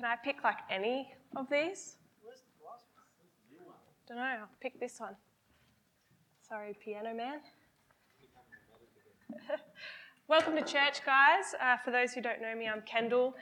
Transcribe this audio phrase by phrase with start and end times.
[0.00, 1.96] Can I pick like any of these?
[4.08, 4.22] Don't know.
[4.22, 5.14] I'll pick this one.
[6.48, 7.40] Sorry, piano man.
[10.26, 11.54] Welcome to church, guys.
[11.62, 13.34] Uh, for those who don't know me, I'm Kendal.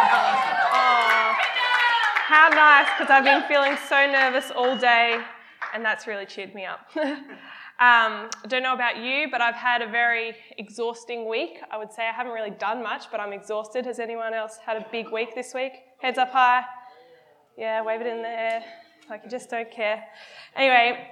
[0.00, 1.34] Oh,
[2.28, 5.20] how nice, because I've been feeling so nervous all day,
[5.74, 6.88] and that's really cheered me up.
[7.82, 11.58] Um, I don't know about you, but I've had a very exhausting week.
[11.68, 13.86] I would say I haven't really done much, but I'm exhausted.
[13.86, 15.72] Has anyone else had a big week this week?
[15.98, 16.62] Heads up high.
[17.58, 18.62] Yeah, wave it in the air
[19.10, 20.04] like you just don't care.
[20.56, 21.06] Anyway,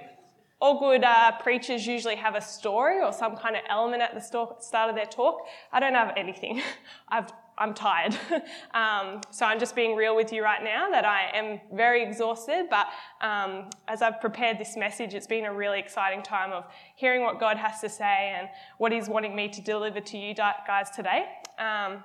[0.59, 4.21] all good uh, preachers usually have a story or some kind of element at the
[4.21, 5.41] start of their talk.
[5.71, 6.61] I don't have anything.
[7.09, 8.17] I've I'm tired.
[8.73, 12.65] um, so I'm just being real with you right now that I am very exhausted.
[12.71, 12.87] But
[13.21, 17.39] um, as I've prepared this message, it's been a really exciting time of hearing what
[17.39, 21.25] God has to say and what He's wanting me to deliver to you guys today.
[21.59, 22.03] Um,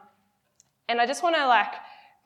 [0.90, 1.72] and I just want to like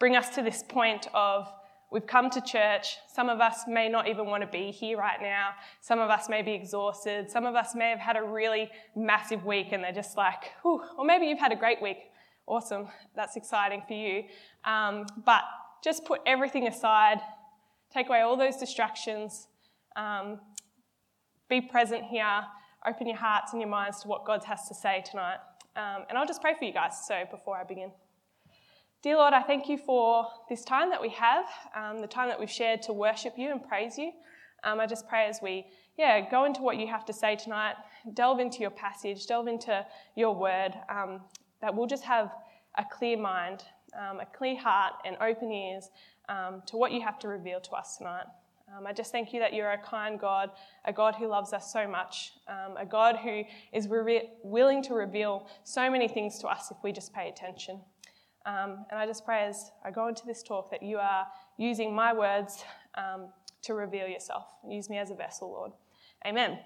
[0.00, 1.48] bring us to this point of
[1.92, 2.96] we've come to church.
[3.14, 5.50] Some of us may not even want to be here right now.
[5.80, 7.30] Some of us may be exhausted.
[7.30, 10.80] Some of us may have had a really massive week and they're just like, or
[11.04, 11.98] maybe you've had a great week
[12.46, 14.24] Awesome, that's exciting for you.
[14.64, 15.42] Um, but
[15.82, 17.20] just put everything aside,
[17.92, 19.48] take away all those distractions,
[19.96, 20.40] um,
[21.48, 22.42] be present here,
[22.86, 25.38] open your hearts and your minds to what God has to say tonight.
[25.76, 27.06] Um, and I'll just pray for you guys.
[27.06, 27.90] So before I begin,
[29.02, 31.44] dear Lord, I thank you for this time that we have,
[31.76, 34.12] um, the time that we've shared to worship you and praise you.
[34.64, 37.74] Um, I just pray as we, yeah, go into what you have to say tonight,
[38.14, 41.20] delve into your passage, delve into your word, um,
[41.60, 42.32] that we'll just have
[42.78, 43.64] a clear mind,
[43.98, 45.90] um, a clear heart, and open ears
[46.28, 48.26] um, to what you have to reveal to us tonight.
[48.76, 50.50] Um, I just thank you that you're a kind God,
[50.84, 54.94] a God who loves us so much, um, a God who is re- willing to
[54.94, 57.80] reveal so many things to us if we just pay attention.
[58.46, 61.26] Um, and I just pray as I go into this talk that you are
[61.58, 62.64] using my words
[62.94, 63.28] um,
[63.62, 64.46] to reveal yourself.
[64.66, 65.72] Use me as a vessel, Lord.
[66.24, 66.58] Amen.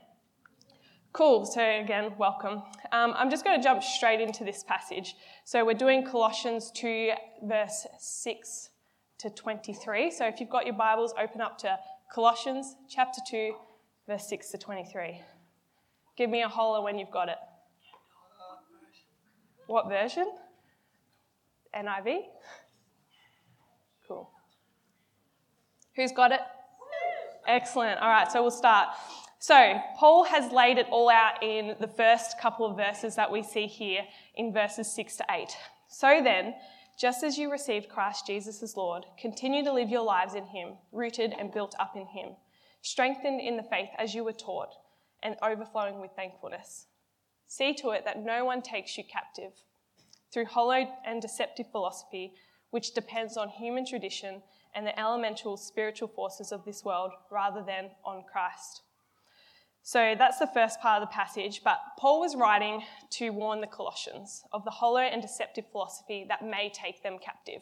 [1.15, 2.61] Cool, so again, welcome.
[2.91, 5.15] Um, I'm just going to jump straight into this passage.
[5.45, 7.13] So we're doing Colossians 2,
[7.45, 8.71] verse 6
[9.19, 10.11] to 23.
[10.11, 11.79] So if you've got your Bibles, open up to
[12.13, 13.55] Colossians chapter 2,
[14.09, 15.21] verse 6 to 23.
[16.19, 17.39] Give me a holler when you've got it.
[19.69, 20.29] What version?
[21.77, 22.23] NIV?
[24.09, 24.29] Cool.
[25.95, 26.41] Who's got it?
[27.47, 28.01] Excellent.
[28.01, 28.89] All right, so we'll start.
[29.47, 33.43] So, Paul has laid it all out in the first couple of verses that we
[33.43, 34.01] see here
[34.37, 35.55] in verses 6 to 8.
[35.87, 36.55] So then,
[36.99, 40.79] just as you received Christ Jesus as Lord, continue to live your lives in Him,
[40.93, 42.37] rooted and built up in Him,
[42.81, 44.71] strengthened in the faith as you were taught,
[45.23, 46.87] and overflowing with thankfulness.
[47.47, 49.53] See to it that no one takes you captive
[50.33, 52.33] through hollow and deceptive philosophy,
[52.71, 54.41] which depends on human tradition
[54.75, 58.81] and the elemental spiritual forces of this world rather than on Christ.
[59.87, 63.67] So that's the first part of the passage, but Paul was writing to warn the
[63.67, 67.61] Colossians of the hollow and deceptive philosophy that may take them captive.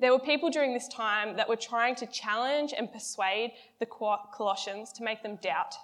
[0.00, 4.92] There were people during this time that were trying to challenge and persuade the Colossians
[4.92, 5.74] to make them doubt,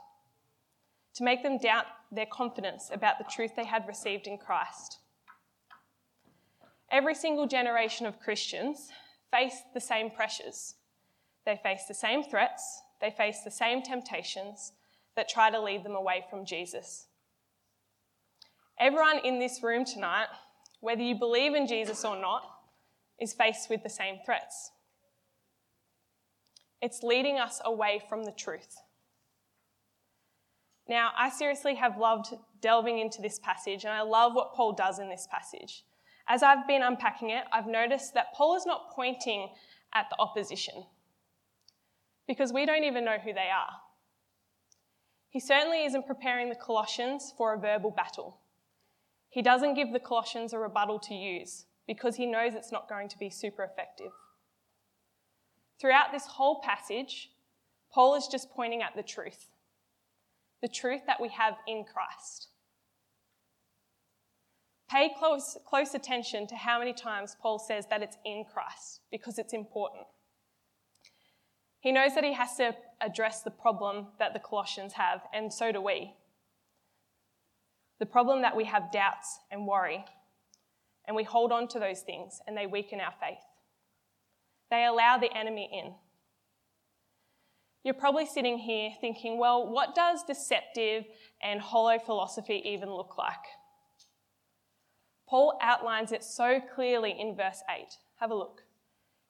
[1.17, 5.01] to make them doubt their confidence about the truth they had received in Christ.
[6.91, 8.89] Every single generation of Christians
[9.31, 10.77] faced the same pressures.
[11.45, 14.73] They faced the same threats, they faced the same temptations,
[15.19, 17.09] that try to lead them away from Jesus.
[18.79, 20.29] Everyone in this room tonight,
[20.79, 22.43] whether you believe in Jesus or not,
[23.21, 24.71] is faced with the same threats.
[26.81, 28.77] It's leading us away from the truth.
[30.89, 32.29] Now, I seriously have loved
[32.63, 35.83] delving into this passage, and I love what Paul does in this passage.
[36.29, 39.49] As I've been unpacking it, I've noticed that Paul is not pointing
[39.93, 40.85] at the opposition
[42.29, 43.73] because we don't even know who they are.
[45.31, 48.41] He certainly isn't preparing the Colossians for a verbal battle.
[49.29, 53.09] He doesn't give the Colossians a rebuttal to use because he knows it's not going
[53.09, 54.13] to be super effective.
[55.81, 57.31] Throughout this whole passage,
[57.93, 59.49] Paul is just pointing at the truth
[60.61, 62.49] the truth that we have in Christ.
[64.91, 69.39] Pay close, close attention to how many times Paul says that it's in Christ because
[69.39, 70.05] it's important.
[71.81, 75.73] He knows that he has to address the problem that the Colossians have, and so
[75.73, 76.15] do we.
[78.01, 80.05] The problem that we have doubts and worry,
[81.09, 83.43] and we hold on to those things and they weaken our faith.
[84.71, 85.95] They allow the enemy in.
[87.83, 91.07] You're probably sitting here thinking, well, what does deceptive
[91.43, 93.35] and hollow philosophy even look like?
[95.27, 97.87] Paul outlines it so clearly in verse 8.
[98.21, 98.63] Have a look.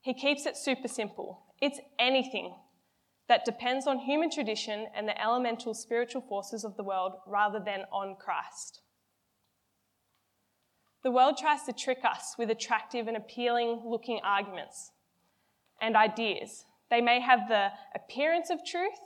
[0.01, 1.45] He keeps it super simple.
[1.61, 2.55] It's anything
[3.29, 7.81] that depends on human tradition and the elemental spiritual forces of the world rather than
[7.93, 8.81] on Christ.
[11.05, 14.93] The world tries to trick us with attractive and appealing looking arguments
[15.81, 16.65] and ideas.
[16.91, 18.99] They may have the appearance of truth,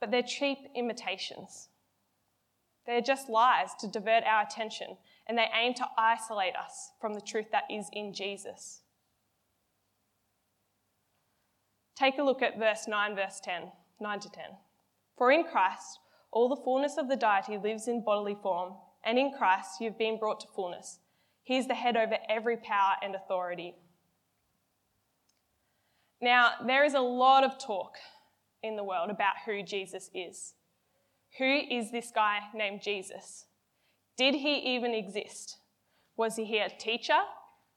[0.00, 1.68] but they're cheap imitations.
[2.86, 4.96] They're just lies to divert our attention,
[5.26, 8.82] and they aim to isolate us from the truth that is in Jesus.
[11.98, 14.44] Take a look at verse 9, verse 10, 9 to 10.
[15.16, 15.98] For in Christ,
[16.30, 18.74] all the fullness of the deity lives in bodily form,
[19.04, 21.00] and in Christ you've been brought to fullness.
[21.42, 23.74] He is the head over every power and authority.
[26.22, 27.96] Now, there is a lot of talk
[28.62, 30.54] in the world about who Jesus is.
[31.38, 33.46] Who is this guy named Jesus?
[34.16, 35.56] Did he even exist?
[36.16, 37.18] Was he a teacher?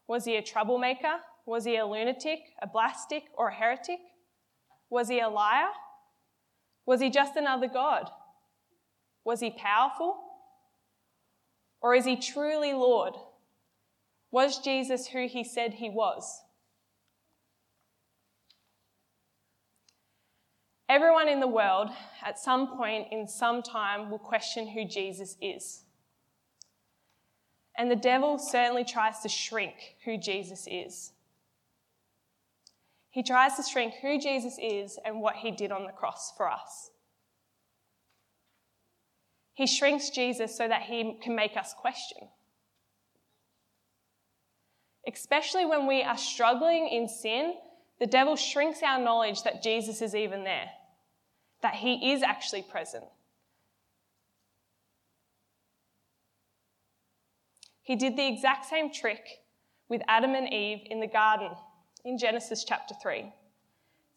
[0.08, 1.22] Was he a troublemaker?
[1.48, 4.00] Was he a lunatic, a blastic, or a heretic?
[4.92, 5.70] Was he a liar?
[6.86, 8.12] Was he just another God?
[9.24, 10.18] Was he powerful?
[11.82, 13.16] Or is he truly Lord?
[14.30, 16.42] Was Jesus who he said he was?
[20.90, 21.90] Everyone in the world,
[22.22, 25.84] at some point in some time, will question who Jesus is.
[27.78, 31.14] And the devil certainly tries to shrink who Jesus is.
[33.12, 36.50] He tries to shrink who Jesus is and what he did on the cross for
[36.50, 36.90] us.
[39.54, 42.30] He shrinks Jesus so that he can make us question.
[45.08, 47.56] Especially when we are struggling in sin,
[48.00, 50.70] the devil shrinks our knowledge that Jesus is even there
[51.62, 53.06] that He is actually present.
[57.84, 59.24] He did the exact same trick
[59.90, 61.52] with Adam and Eve in the garden
[62.06, 63.32] in Genesis chapter 3,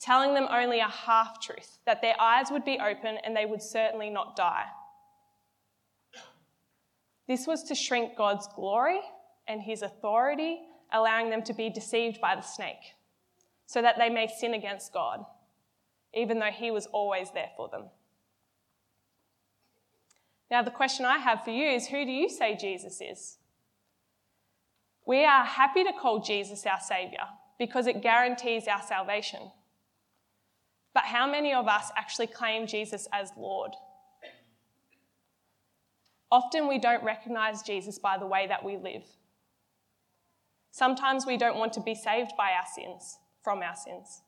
[0.00, 3.62] telling them only a half truth that their eyes would be open and they would
[3.62, 4.66] certainly not die.
[7.26, 9.00] This was to shrink God's glory
[9.48, 10.60] and his authority,
[10.92, 12.94] allowing them to be deceived by the snake,
[13.66, 15.24] so that they may sin against God
[16.14, 17.84] even though He was always there for them.
[20.50, 23.38] Now, the question I have for you is who do you say Jesus is?
[25.06, 27.24] We are happy to call Jesus our Saviour
[27.58, 29.50] because it guarantees our salvation.
[30.92, 33.72] But how many of us actually claim Jesus as Lord?
[36.30, 39.04] Often we don't recognize Jesus by the way that we live.
[40.70, 44.22] Sometimes we don't want to be saved by our sins, from our sins.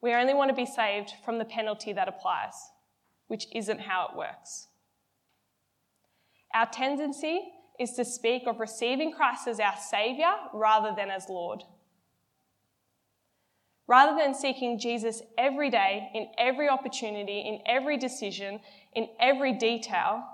[0.00, 2.54] We only want to be saved from the penalty that applies,
[3.28, 4.68] which isn't how it works.
[6.54, 11.62] Our tendency is to speak of receiving Christ as our Saviour rather than as Lord.
[13.86, 18.60] Rather than seeking Jesus every day, in every opportunity, in every decision,
[18.94, 20.24] in every detail,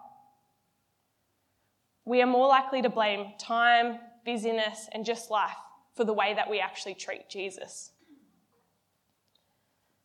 [2.04, 5.52] we are more likely to blame time, busyness, and just life
[5.94, 7.92] for the way that we actually treat Jesus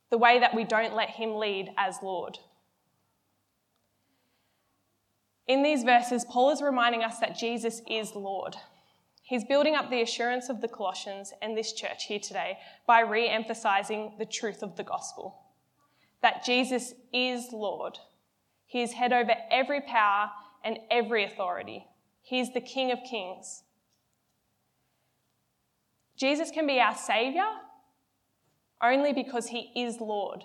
[0.10, 2.40] the way that we don't let him lead as Lord.
[5.50, 8.56] In these verses, Paul is reminding us that Jesus is Lord.
[9.24, 13.28] He's building up the assurance of the Colossians and this church here today by re
[13.28, 15.40] emphasizing the truth of the gospel
[16.22, 17.98] that Jesus is Lord.
[18.68, 20.30] He is head over every power
[20.64, 21.88] and every authority.
[22.22, 23.64] He is the King of kings.
[26.16, 27.48] Jesus can be our Saviour
[28.84, 30.44] only because he is Lord.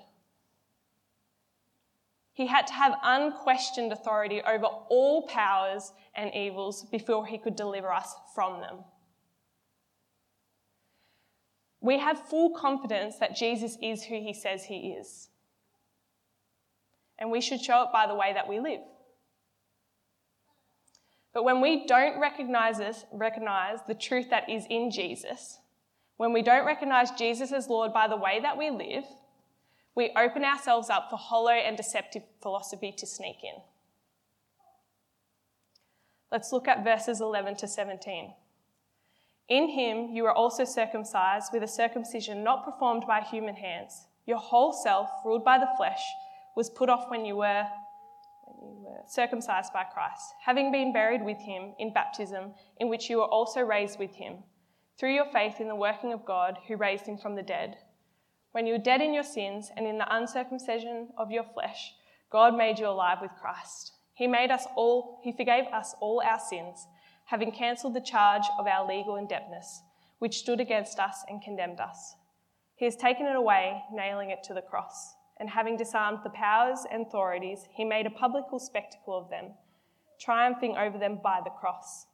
[2.35, 7.93] He had to have unquestioned authority over all powers and evils before he could deliver
[7.93, 8.79] us from them.
[11.81, 15.29] We have full confidence that Jesus is who he says he is.
[17.19, 18.81] And we should show it by the way that we live.
[21.33, 25.59] But when we don't recognize, this, recognize the truth that is in Jesus,
[26.17, 29.05] when we don't recognize Jesus as Lord by the way that we live,
[29.95, 33.61] we open ourselves up for hollow and deceptive philosophy to sneak in.
[36.33, 38.35] Let's look at verses 11 to 17.
[39.49, 44.07] In him you are also circumcised with a circumcision not performed by human hands.
[44.27, 46.03] Your whole self, ruled by the flesh,
[46.57, 47.65] was put off when you were,
[48.47, 53.11] when you were circumcised by Christ, having been buried with him in baptism, in which
[53.11, 54.39] you were also raised with him
[54.99, 57.77] through your faith in the working of God who raised him from the dead.
[58.55, 61.93] When you were dead in your sins and in the uncircumcision of your flesh,
[62.31, 63.91] God made you alive with Christ.
[64.15, 66.87] He made us all, he forgave us all our sins,
[67.25, 69.83] having cancelled the charge of our legal indebtedness,
[70.21, 72.15] which stood against us and condemned us.
[72.77, 75.17] He has taken it away, nailing it to the cross.
[75.41, 79.55] And having disarmed the powers and authorities, he made a public spectacle of them,
[80.21, 82.07] triumphing over them by the cross.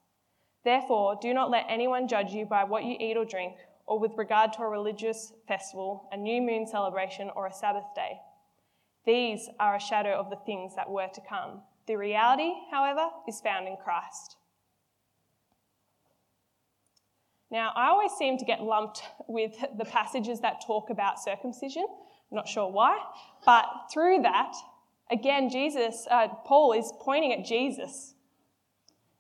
[0.65, 3.57] Therefore, do not let anyone judge you by what you eat or drink,
[3.87, 8.21] or with regard to a religious festival, a new moon celebration, or a Sabbath day.
[9.07, 11.63] These are a shadow of the things that were to come.
[11.87, 14.37] The reality, however, is found in Christ.
[17.51, 21.85] Now, I always seem to get lumped with the passages that talk about circumcision.
[21.89, 22.97] I'm not sure why,
[23.45, 24.55] but through that,
[25.11, 28.15] again, Jesus, uh, Paul is pointing at Jesus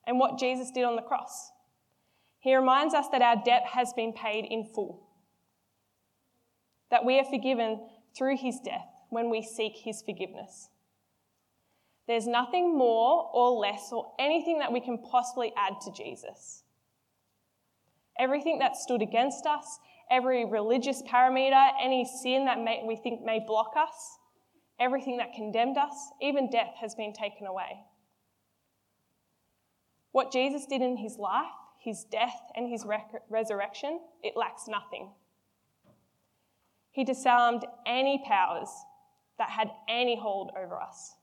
[0.06, 1.50] and what Jesus did on the cross.
[2.40, 5.06] He reminds us that our debt has been paid in full,
[6.90, 10.70] that we are forgiven through his death when we seek his forgiveness.
[12.06, 16.64] There's nothing more or less or anything that we can possibly add to Jesus.
[18.18, 19.78] Everything that stood against us,
[20.10, 24.18] every religious parameter, any sin that may, we think may block us,
[24.80, 27.84] everything that condemned us, even death has been taken away.
[30.12, 31.46] What Jesus did in his life,
[31.80, 35.10] his death, and his rec- resurrection, it lacks nothing.
[36.90, 38.68] He disarmed any powers
[39.38, 41.14] that had any hold over us.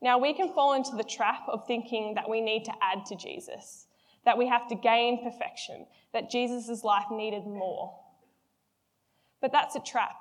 [0.00, 3.14] Now, we can fall into the trap of thinking that we need to add to
[3.14, 3.86] Jesus,
[4.24, 7.96] that we have to gain perfection, that Jesus' life needed more.
[9.40, 10.16] But that's a trap.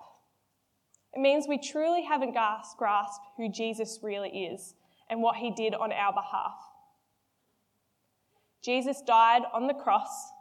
[1.13, 2.35] It means we truly haven't
[2.77, 4.75] grasped who Jesus really is
[5.09, 6.70] and what he did on our behalf.
[8.63, 10.31] Jesus died on the cross.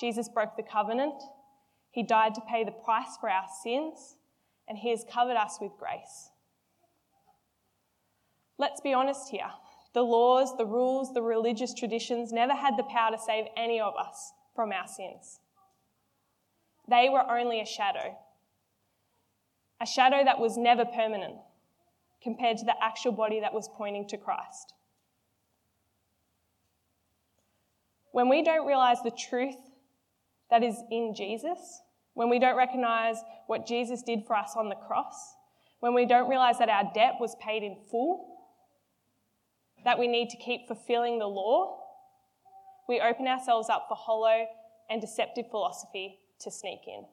[0.00, 1.22] Jesus broke the covenant.
[1.90, 4.16] He died to pay the price for our sins,
[4.68, 6.30] and he has covered us with grace.
[8.58, 9.50] Let's be honest here.
[9.94, 13.94] The laws, the rules, the religious traditions never had the power to save any of
[13.96, 15.40] us from our sins.
[16.88, 18.16] They were only a shadow,
[19.80, 21.36] a shadow that was never permanent
[22.22, 24.74] compared to the actual body that was pointing to Christ.
[28.16, 29.58] When we don't realize the truth
[30.48, 31.82] that is in Jesus,
[32.14, 35.34] when we don't recognize what Jesus did for us on the cross,
[35.80, 38.38] when we don't realize that our debt was paid in full,
[39.84, 41.78] that we need to keep fulfilling the law,
[42.88, 44.46] we open ourselves up for hollow
[44.88, 47.04] and deceptive philosophy to sneak in.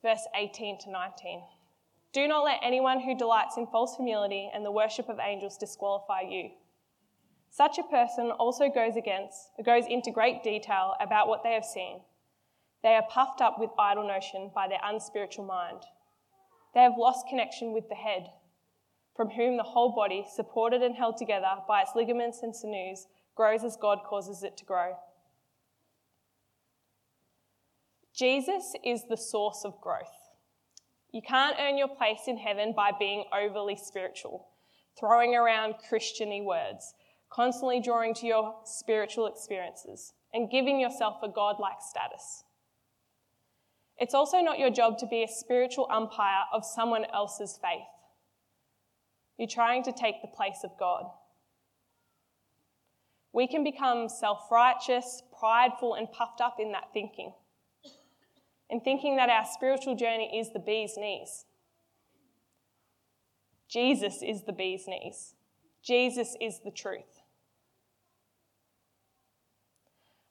[0.00, 1.42] Verse 18 to 19.
[2.14, 6.22] Do not let anyone who delights in false humility and the worship of angels disqualify
[6.22, 6.52] you.
[7.56, 12.00] Such a person also goes against goes into great detail about what they have seen.
[12.82, 15.82] They are puffed up with idle notion by their unspiritual mind.
[16.74, 18.26] They have lost connection with the head
[19.14, 23.64] from whom the whole body, supported and held together by its ligaments and sinews, grows
[23.64, 24.92] as God causes it to grow.
[28.14, 30.12] Jesus is the source of growth.
[31.10, 34.48] You can't earn your place in heaven by being overly spiritual,
[35.00, 36.92] throwing around Christiany words,
[37.36, 42.44] constantly drawing to your spiritual experiences, and giving yourself a godlike status.
[43.98, 47.86] It's also not your job to be a spiritual umpire of someone else's faith.
[49.38, 51.04] You're trying to take the place of God.
[53.34, 57.34] We can become self righteous, prideful, and puffed up in that thinking,
[58.70, 61.44] in thinking that our spiritual journey is the bee's knees.
[63.68, 65.34] Jesus is the bee's knees.
[65.82, 67.15] Jesus is the truth.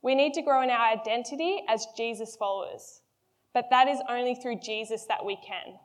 [0.05, 3.01] We need to grow in our identity as Jesus followers,
[3.53, 5.79] but that is only through Jesus that we can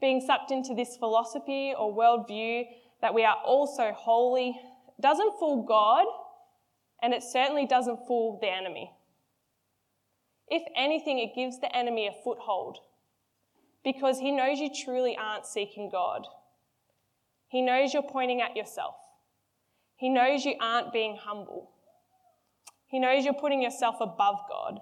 [0.00, 2.64] being sucked into this philosophy or worldview
[3.02, 4.58] that we are also holy
[5.00, 6.06] doesn't fool God,
[7.02, 8.92] and it certainly doesn't fool the enemy.
[10.48, 12.78] If anything, it gives the enemy a foothold
[13.84, 16.26] because he knows you truly aren't seeking God.
[17.48, 18.96] He knows you're pointing at yourself.
[20.00, 21.72] He knows you aren't being humble.
[22.86, 24.80] He knows you're putting yourself above God.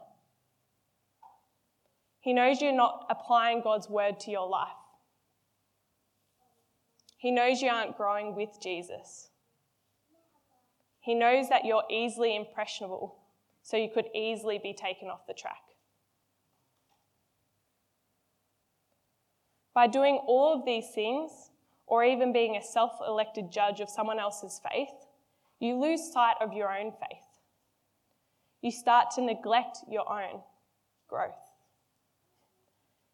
[2.20, 4.68] He knows you're not applying God's word to your life.
[7.16, 9.30] He knows you aren't growing with Jesus.
[11.00, 13.16] He knows that you're easily impressionable,
[13.62, 15.62] so you could easily be taken off the track.
[19.74, 21.50] By doing all of these things,
[21.88, 25.07] or even being a self elected judge of someone else's faith,
[25.60, 27.24] you lose sight of your own faith.
[28.62, 30.40] You start to neglect your own
[31.08, 31.32] growth.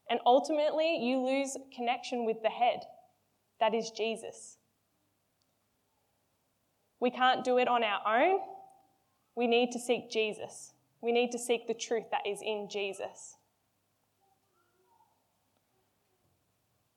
[0.08, 2.80] And ultimately, you lose connection with the head
[3.60, 4.58] that is Jesus.
[7.00, 8.40] We can't do it on our own.
[9.36, 10.72] We need to seek Jesus.
[11.00, 13.36] We need to seek the truth that is in Jesus.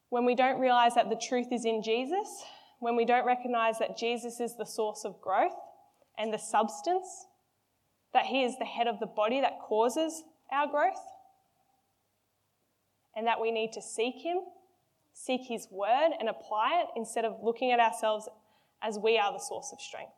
[0.10, 2.44] When we don't realize that the truth is in Jesus,
[2.80, 5.56] when we don't recognize that Jesus is the source of growth
[6.18, 7.26] and the substance,
[8.14, 11.02] that He is the head of the body that causes our growth,
[13.16, 14.38] and that we need to seek Him,
[15.14, 18.30] seek His word, and apply it instead of looking at ourselves
[18.82, 20.12] as we are the source of strength.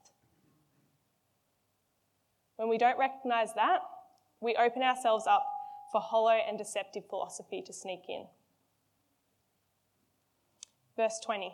[2.57, 3.79] When we don't recognize that,
[4.41, 5.45] we open ourselves up
[5.93, 8.25] for hollow and deceptive philosophy to sneak in.
[10.97, 11.53] Verse 20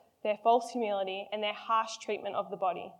[0.23, 2.91] their false humility, and their harsh treatment of the body,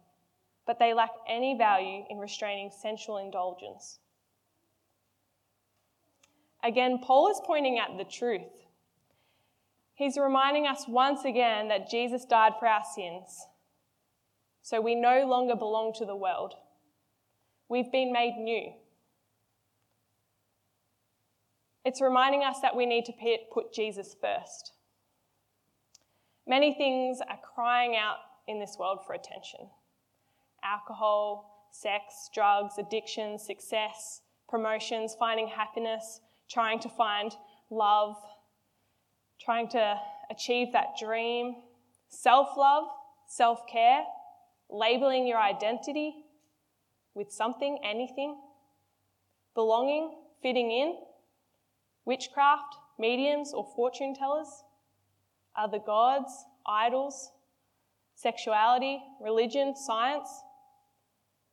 [0.66, 4.00] but they lack any value in restraining sensual indulgence.
[6.64, 8.66] Again, Paul is pointing at the truth.
[9.96, 13.46] He's reminding us once again that Jesus died for our sins,
[14.62, 16.54] so we no longer belong to the world.
[17.70, 18.74] We've been made new.
[21.84, 23.14] It's reminding us that we need to
[23.52, 24.74] put Jesus first.
[26.52, 29.70] Many things are crying out in this world for attention.
[30.62, 37.38] Alcohol, sex, drugs, addiction, success, promotions, finding happiness, trying to find
[37.70, 38.18] love,
[39.40, 39.98] trying to
[40.30, 41.56] achieve that dream,
[42.10, 42.84] self love,
[43.30, 44.04] self care,
[44.70, 46.14] labeling your identity
[47.14, 48.36] with something, anything,
[49.56, 50.98] belonging, fitting in,
[52.04, 54.66] witchcraft, mediums, or fortune tellers,
[55.58, 56.32] other gods,
[56.66, 57.32] idols,
[58.16, 60.30] sexuality, religion, science,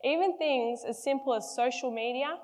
[0.04, 2.37] even things as simple as social media,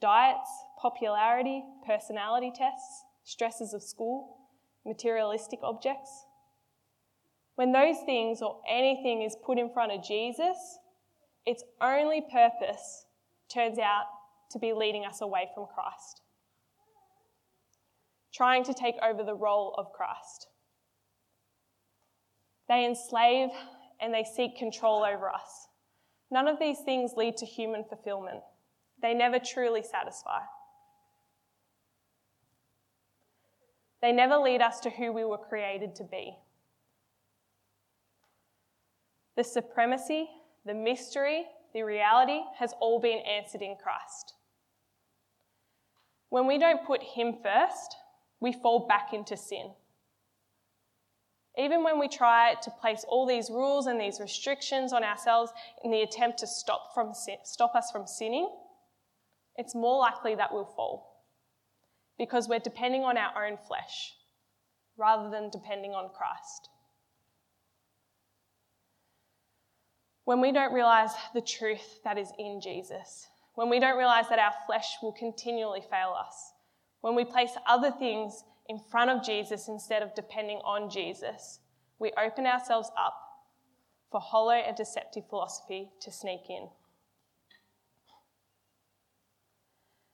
[0.00, 4.38] diets, popularity, personality tests, stresses of school,
[4.86, 6.24] materialistic objects.
[7.56, 10.56] When those things or anything is put in front of Jesus,
[11.44, 13.06] its only purpose
[13.52, 14.04] turns out
[14.52, 16.22] to be leading us away from Christ
[18.32, 20.46] trying to take over the role of Christ.
[22.70, 23.50] They enslave
[24.00, 25.66] and they seek control over us.
[26.30, 28.42] None of these things lead to human fulfillment,
[29.02, 30.38] they never truly satisfy.
[34.00, 36.36] They never lead us to who we were created to be.
[39.36, 40.30] The supremacy,
[40.64, 44.34] the mystery, the reality has all been answered in Christ.
[46.28, 47.96] When we don't put Him first,
[48.38, 49.72] we fall back into sin.
[51.60, 55.52] Even when we try to place all these rules and these restrictions on ourselves
[55.84, 58.48] in the attempt to stop, from sin, stop us from sinning,
[59.56, 61.22] it's more likely that we'll fall
[62.18, 64.14] because we're depending on our own flesh
[64.96, 66.70] rather than depending on Christ.
[70.24, 74.38] When we don't realize the truth that is in Jesus, when we don't realize that
[74.38, 76.52] our flesh will continually fail us,
[77.02, 81.58] when we place other things in front of Jesus instead of depending on Jesus,
[81.98, 83.16] we open ourselves up
[84.12, 86.68] for hollow and deceptive philosophy to sneak in.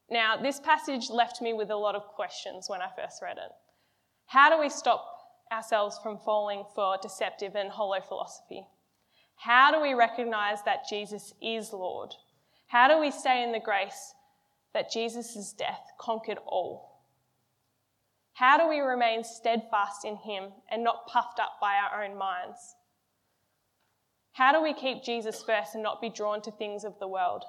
[0.09, 3.53] Now, this passage left me with a lot of questions when I first read it.
[4.25, 5.05] How do we stop
[5.53, 8.67] ourselves from falling for deceptive and hollow philosophy?
[9.37, 12.15] How do we recognize that Jesus is Lord?
[12.69, 14.15] How do we stay in the grace
[14.73, 16.96] that Jesus' death conquered all?
[18.37, 22.77] How do we remain steadfast in Him and not puffed up by our own minds?
[24.33, 27.45] How do we keep Jesus first and not be drawn to things of the world?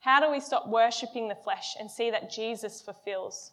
[0.00, 3.52] How do we stop worshipping the flesh and see that Jesus fulfills?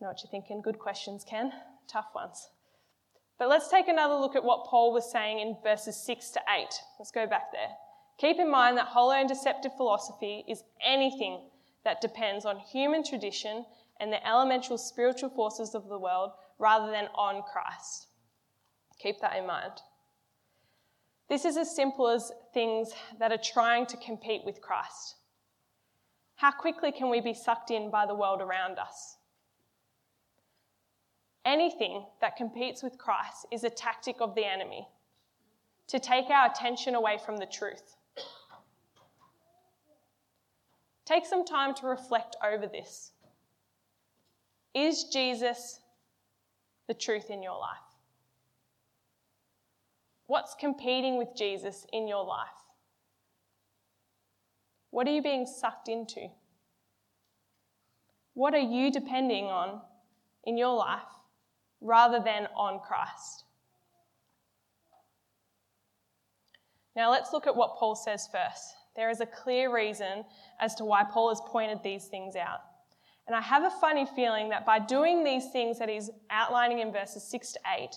[0.00, 0.62] know what you're thinking?
[0.62, 1.50] Good questions, Ken.
[1.88, 2.50] Tough ones.
[3.40, 6.68] But let's take another look at what Paul was saying in verses 6 to 8.
[7.00, 7.70] Let's go back there.
[8.18, 11.40] Keep in mind that hollow and deceptive philosophy is anything
[11.84, 13.64] that depends on human tradition
[14.00, 18.06] and the elemental spiritual forces of the world rather than on Christ.
[18.98, 19.80] Keep that in mind.
[21.28, 25.16] This is as simple as things that are trying to compete with Christ.
[26.36, 29.16] How quickly can we be sucked in by the world around us?
[31.44, 34.88] Anything that competes with Christ is a tactic of the enemy
[35.88, 37.96] to take our attention away from the truth.
[41.08, 43.12] Take some time to reflect over this.
[44.74, 45.80] Is Jesus
[46.86, 47.78] the truth in your life?
[50.26, 52.48] What's competing with Jesus in your life?
[54.90, 56.28] What are you being sucked into?
[58.34, 59.80] What are you depending on
[60.44, 61.00] in your life
[61.80, 63.44] rather than on Christ?
[66.94, 68.74] Now let's look at what Paul says first.
[68.98, 70.24] There is a clear reason
[70.58, 72.62] as to why Paul has pointed these things out.
[73.28, 76.90] And I have a funny feeling that by doing these things that he's outlining in
[76.90, 77.90] verses 6 to 8,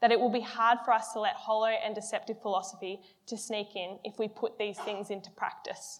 [0.00, 3.74] that it will be hard for us to let hollow and deceptive philosophy to sneak
[3.74, 5.98] in if we put these things into practice.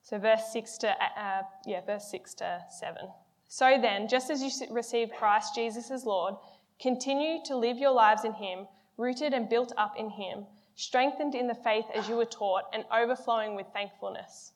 [0.00, 2.96] So verse 6 to uh, yeah, verse 6 to 7.
[3.48, 6.36] So then, just as you received Christ Jesus as Lord,
[6.80, 10.46] continue to live your lives in him, rooted and built up in him,
[10.76, 14.52] strengthened in the faith as you were taught, and overflowing with thankfulness.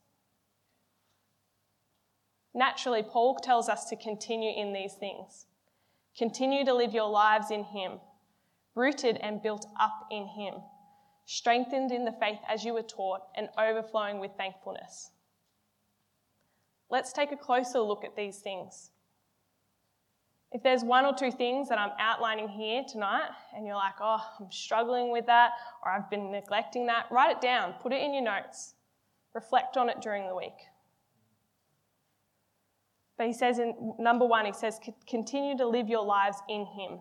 [2.54, 5.46] Naturally, Paul tells us to continue in these things.
[6.16, 8.00] Continue to live your lives in him,
[8.74, 10.54] rooted and built up in him,
[11.24, 15.12] strengthened in the faith as you were taught, and overflowing with thankfulness.
[16.90, 18.90] Let's take a closer look at these things.
[20.52, 24.20] If there's one or two things that I'm outlining here tonight and you're like, oh,
[24.40, 25.52] I'm struggling with that
[25.84, 28.74] or I've been neglecting that, write it down, put it in your notes,
[29.32, 30.58] reflect on it during the week.
[33.16, 36.98] But he says in number one, he says, continue to live your lives in him.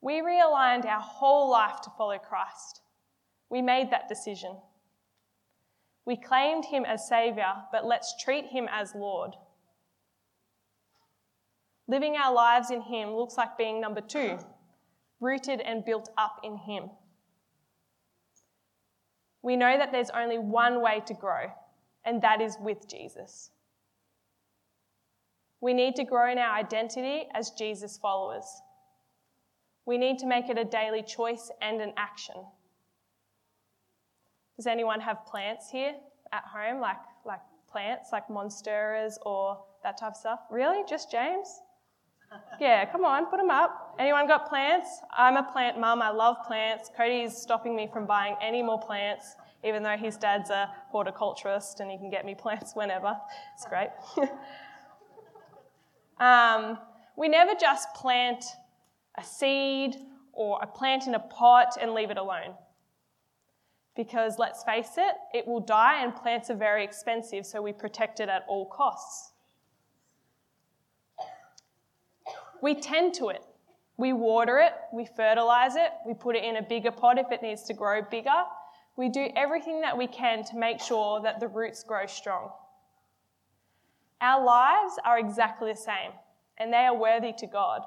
[0.00, 2.80] We realigned our whole life to follow Christ.
[3.50, 4.56] We made that decision.
[6.04, 9.36] We claimed him as Saviour, but let's treat him as Lord.
[11.92, 14.38] Living our lives in him looks like being number two,
[15.20, 16.84] rooted and built up in him.
[19.42, 21.52] We know that there's only one way to grow,
[22.06, 23.50] and that is with Jesus.
[25.60, 28.46] We need to grow in our identity as Jesus followers.
[29.84, 32.36] We need to make it a daily choice and an action.
[34.56, 35.96] Does anyone have plants here
[36.32, 40.40] at home, like, like plants, like monsteras or that type of stuff?
[40.50, 40.84] Really?
[40.88, 41.60] Just James?
[42.60, 43.94] Yeah, come on, put them up.
[43.98, 44.88] Anyone got plants?
[45.16, 46.00] I'm a plant mum.
[46.00, 46.90] I love plants.
[46.96, 51.90] Cody's stopping me from buying any more plants, even though his dad's a horticulturist and
[51.90, 53.16] he can get me plants whenever.
[53.54, 53.90] It's great.
[56.20, 56.78] um,
[57.16, 58.44] we never just plant
[59.18, 59.96] a seed
[60.32, 62.54] or a plant in a pot and leave it alone.
[63.94, 68.20] Because let's face it, it will die and plants are very expensive, so we protect
[68.20, 69.31] it at all costs.
[72.62, 73.44] We tend to it.
[73.98, 77.42] We water it, we fertilize it, we put it in a bigger pot if it
[77.42, 78.42] needs to grow bigger.
[78.96, 82.50] We do everything that we can to make sure that the roots grow strong.
[84.20, 86.12] Our lives are exactly the same,
[86.58, 87.82] and they are worthy to God.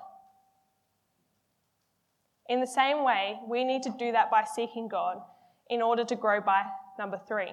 [2.47, 5.17] In the same way, we need to do that by seeking God
[5.69, 6.63] in order to grow by
[6.99, 7.51] number three,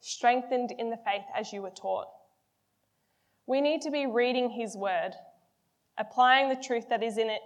[0.00, 2.08] strengthened in the faith as you were taught.
[3.46, 5.12] We need to be reading His Word,
[5.98, 7.40] applying the truth that is in it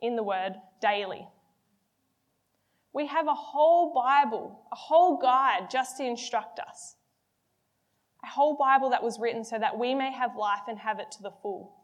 [0.00, 1.26] in the Word daily.
[2.92, 6.96] We have a whole Bible, a whole guide just to instruct us.
[8.22, 11.10] A whole Bible that was written so that we may have life and have it
[11.12, 11.74] to the full.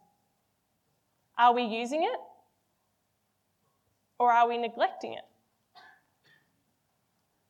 [1.36, 2.20] Are we using it?
[4.18, 5.24] Or are we neglecting it?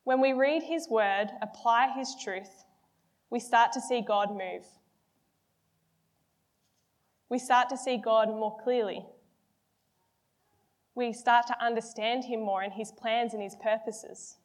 [0.03, 2.63] When we read His Word, apply His truth,
[3.29, 4.65] we start to see God move.
[7.31, 9.05] We start to see God more clearly.
[10.95, 14.35] We start to understand Him more and His plans and His purposes.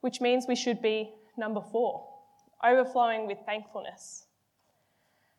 [0.00, 2.08] Which means we should be number four,
[2.64, 4.26] overflowing with thankfulness.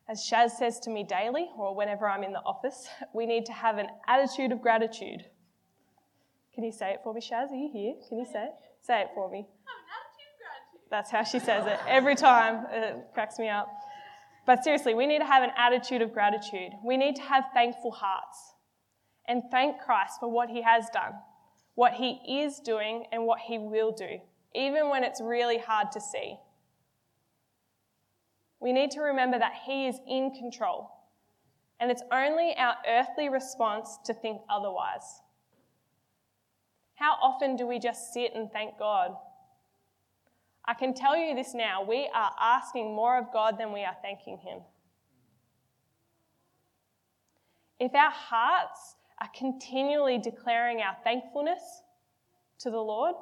[0.10, 3.54] As Shaz says to me daily, or whenever I'm in the office, we need to
[3.54, 5.24] have an attitude of gratitude.
[6.54, 7.52] Can you say it for me, Shaz?
[7.52, 7.94] Are you here?
[8.10, 8.54] Can you say it?
[8.82, 9.48] Say it for me.
[10.90, 12.66] That's how she says it every time.
[12.70, 13.70] It cracks me up.
[14.46, 16.72] But seriously, we need to have an attitude of gratitude.
[16.84, 18.54] We need to have thankful hearts
[19.28, 21.14] and thank Christ for what he has done,
[21.76, 24.20] what he is doing, and what he will do,
[24.54, 26.38] even when it's really hard to see
[28.64, 30.90] we need to remember that He is in control.
[31.82, 35.22] And it's only our earthly response to think otherwise.
[36.96, 39.18] How often do we just sit and thank God?
[40.66, 43.96] I can tell you this now we are asking more of God than we are
[44.02, 44.60] thanking Him.
[47.80, 51.84] If our hearts are continually declaring our thankfulness,
[52.64, 53.16] to the Lord,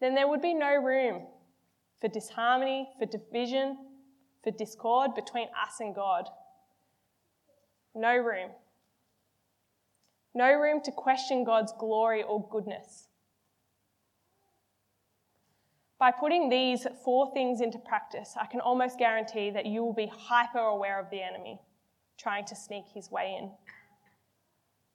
[0.00, 1.22] then there would be no room
[2.00, 3.76] for disharmony, for division,
[4.42, 6.28] for discord between us and God.
[7.94, 8.50] No room.
[10.34, 13.08] No room to question God's glory or goodness.
[16.02, 20.10] By putting these four things into practice, I can almost guarantee that you will be
[20.12, 21.60] hyper aware of the enemy
[22.18, 23.52] trying to sneak his way in.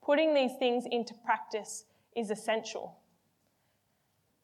[0.03, 2.97] Putting these things into practice is essential.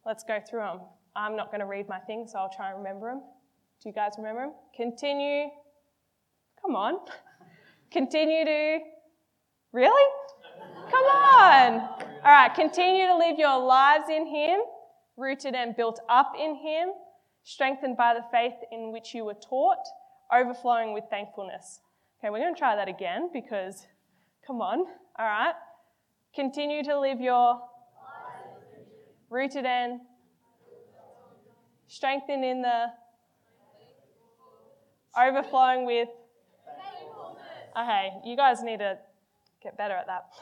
[0.06, 0.80] Let's go through them.
[1.18, 3.24] I'm not going to read my thing, so I'll try and remember them.
[3.82, 4.54] Do you guys remember them?
[4.74, 5.50] Continue.
[6.62, 7.00] Come on.
[7.92, 8.80] Continue to.
[9.74, 10.12] Really?
[10.90, 11.82] Come on.
[12.24, 14.62] All right, continue to live your lives in Him,
[15.18, 16.90] rooted and built up in Him,
[17.44, 19.86] strengthened by the faith in which you were taught,
[20.32, 21.82] overflowing with thankfulness.
[22.20, 23.86] Okay, we're going to try that again because,
[24.46, 24.80] come on.
[25.20, 25.54] All right.
[26.34, 27.62] Continue to live your
[29.30, 30.00] rooted and
[31.88, 32.86] strengthened in the
[35.20, 36.08] overflowing with.
[37.78, 38.98] Okay, you guys need to
[39.62, 40.26] get better at that.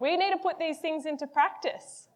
[0.00, 2.08] We need to put these things into practice.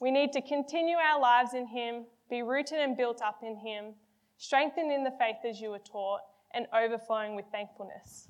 [0.00, 3.94] We need to continue our lives in Him, be rooted and built up in Him,
[4.36, 6.20] strengthened in the faith as you were taught,
[6.52, 8.28] and overflowing with thankfulness.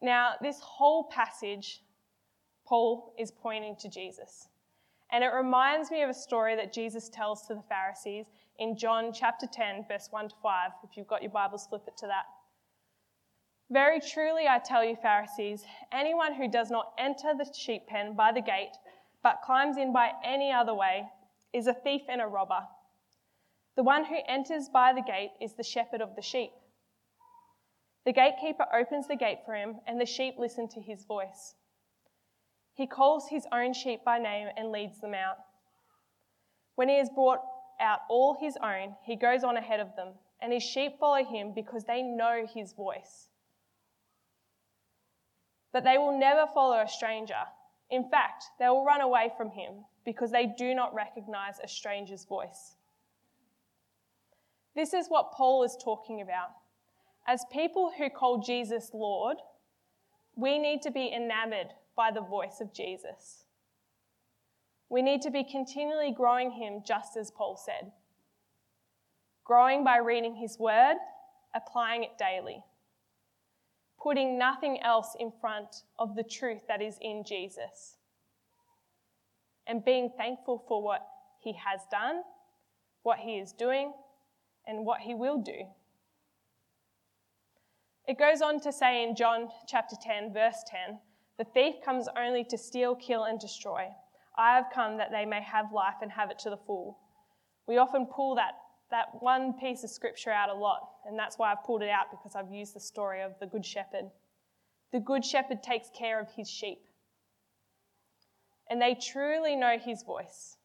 [0.00, 1.82] Now, this whole passage,
[2.66, 4.48] Paul is pointing to Jesus.
[5.10, 8.26] And it reminds me of a story that Jesus tells to the Pharisees
[8.58, 10.70] in John chapter 10, verse 1 to 5.
[10.84, 12.24] If you've got your Bibles, flip it to that.
[13.70, 18.32] Very truly, I tell you, Pharisees, anyone who does not enter the sheep pen by
[18.32, 18.76] the gate,
[19.22, 21.08] but climbs in by any other way,
[21.52, 22.60] is a thief and a robber.
[23.76, 26.50] The one who enters by the gate is the shepherd of the sheep.
[28.04, 31.54] The gatekeeper opens the gate for him, and the sheep listen to his voice.
[32.74, 35.36] He calls his own sheep by name and leads them out.
[36.76, 37.40] When he has brought
[37.80, 41.52] out all his own, he goes on ahead of them, and his sheep follow him
[41.54, 43.28] because they know his voice.
[45.72, 47.44] But they will never follow a stranger.
[47.90, 52.24] In fact, they will run away from him because they do not recognize a stranger's
[52.24, 52.74] voice.
[54.74, 56.50] This is what Paul is talking about.
[57.26, 59.38] As people who call Jesus Lord,
[60.36, 63.44] we need to be enamored by the voice of Jesus.
[64.88, 67.92] We need to be continually growing him, just as Paul said.
[69.44, 70.96] Growing by reading his word,
[71.54, 72.62] applying it daily
[74.02, 77.96] putting nothing else in front of the truth that is in Jesus.
[79.66, 81.06] And being thankful for what
[81.40, 82.22] he has done,
[83.02, 83.92] what he is doing,
[84.66, 85.66] and what he will do.
[88.06, 90.98] It goes on to say in John chapter 10, verse 10
[91.38, 93.86] the thief comes only to steal, kill, and destroy.
[94.36, 96.98] I have come that they may have life and have it to the full.
[97.66, 98.54] We often pull that
[98.90, 102.10] that one piece of scripture out a lot, and that's why I've pulled it out
[102.10, 104.10] because I've used the story of the Good Shepherd.
[104.92, 106.80] The Good Shepherd takes care of his sheep,
[108.70, 110.56] and they truly know his voice,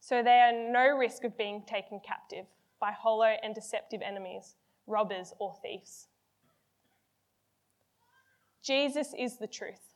[0.00, 2.46] so they are no risk of being taken captive
[2.80, 6.08] by hollow and deceptive enemies, robbers, or thieves.
[8.64, 9.94] Jesus is the truth.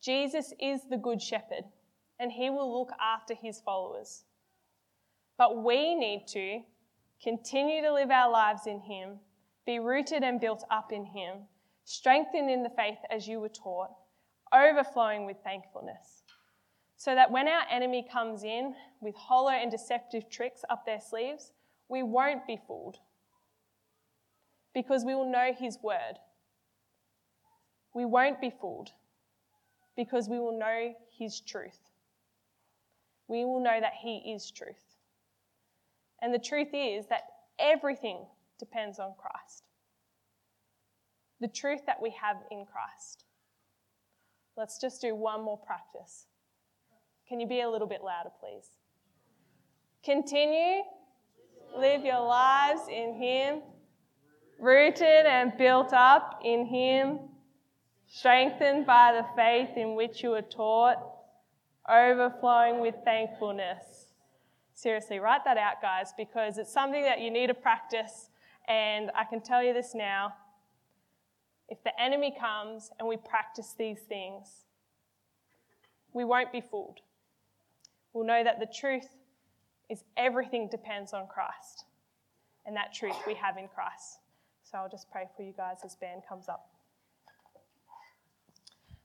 [0.00, 1.64] Jesus is the Good Shepherd,
[2.18, 4.24] and he will look after his followers.
[5.42, 6.60] But we need to
[7.20, 9.18] continue to live our lives in Him,
[9.66, 11.38] be rooted and built up in Him,
[11.84, 13.90] strengthened in the faith as you were taught,
[14.54, 16.22] overflowing with thankfulness.
[16.96, 21.50] So that when our enemy comes in with hollow and deceptive tricks up their sleeves,
[21.88, 22.98] we won't be fooled
[24.72, 26.20] because we will know His word.
[27.94, 28.90] We won't be fooled
[29.96, 31.80] because we will know His truth.
[33.26, 34.91] We will know that He is truth.
[36.22, 37.24] And the truth is that
[37.58, 38.24] everything
[38.60, 39.64] depends on Christ.
[41.40, 43.24] The truth that we have in Christ.
[44.56, 46.26] Let's just do one more practice.
[47.28, 48.68] Can you be a little bit louder, please?
[50.04, 50.82] Continue,
[51.76, 53.62] live your lives in Him,
[54.60, 57.18] rooted and built up in Him,
[58.06, 60.98] strengthened by the faith in which you were taught,
[61.88, 64.01] overflowing with thankfulness.
[64.82, 68.30] Seriously, write that out, guys, because it's something that you need to practice.
[68.66, 70.34] And I can tell you this now
[71.68, 74.64] if the enemy comes and we practice these things,
[76.12, 76.98] we won't be fooled.
[78.12, 79.06] We'll know that the truth
[79.88, 81.84] is everything depends on Christ,
[82.66, 84.18] and that truth we have in Christ.
[84.64, 86.66] So I'll just pray for you guys as band comes up.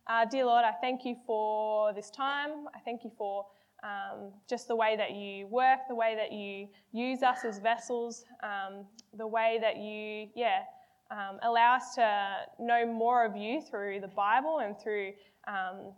[0.08, 2.68] Uh, dear Lord, I thank you for this time.
[2.74, 3.46] I thank you for
[3.84, 8.26] um, just the way that you work, the way that you use us as vessels,
[8.44, 8.86] um,
[9.16, 10.62] the way that you, yeah,
[11.12, 15.14] um, allow us to know more of you through the Bible and through,
[15.48, 15.94] um,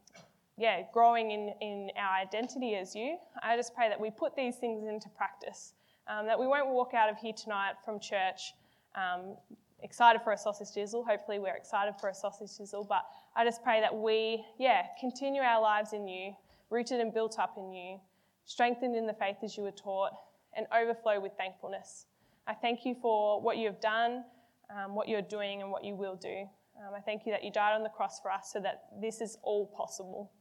[0.57, 3.17] yeah, growing in, in our identity as you.
[3.41, 5.73] I just pray that we put these things into practice,
[6.07, 8.53] um, that we won't walk out of here tonight from church
[8.95, 9.35] um,
[9.81, 11.05] excited for a sausage sizzle.
[11.07, 15.41] Hopefully, we're excited for a sausage sizzle, but I just pray that we, yeah, continue
[15.41, 16.33] our lives in you,
[16.69, 17.99] rooted and built up in you,
[18.45, 20.11] strengthened in the faith as you were taught,
[20.55, 22.05] and overflow with thankfulness.
[22.47, 24.23] I thank you for what you have done
[24.69, 26.47] um, what you're doing and what you will do.
[26.77, 29.21] Um, I thank you that you died on the cross for us so that this
[29.21, 30.31] is all possible.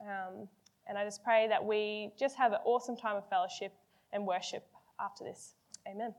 [0.00, 0.48] Um,
[0.88, 3.72] and I just pray that we just have an awesome time of fellowship
[4.12, 4.64] and worship
[5.00, 5.54] after this.
[5.86, 6.14] Amen.